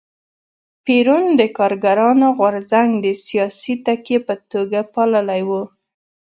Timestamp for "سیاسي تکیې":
3.25-4.19